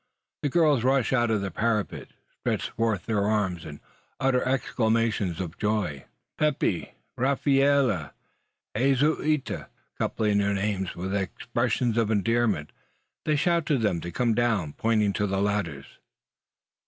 The 0.41 0.49
girls 0.49 0.83
rush 0.83 1.13
out 1.13 1.27
to 1.27 1.37
the 1.37 1.51
parapet, 1.51 2.07
stretch 2.39 2.71
forth 2.71 3.05
their 3.05 3.27
arms, 3.27 3.65
and 3.65 3.79
utter 4.19 4.41
exclamations 4.41 5.39
of 5.39 5.59
joy. 5.59 6.05
The 6.39 6.45
hunters 6.45 6.45
call 6.45 6.45
to 6.45 6.45
them 6.45 6.55
"Pepe!" 6.81 6.93
"Rafaela!" 7.17 8.13
"Jesusita!" 8.75 9.67
coupling 9.99 10.39
their 10.39 10.55
names 10.55 10.95
with 10.95 11.13
expressions 11.15 11.99
of 11.99 12.09
endearment. 12.09 12.71
They 13.25 13.35
shout 13.35 13.67
to 13.67 13.77
them 13.77 14.01
to 14.01 14.11
come 14.11 14.33
down, 14.33 14.73
pointing 14.73 15.13
to 15.13 15.27
the 15.27 15.39
ladders. 15.39 15.85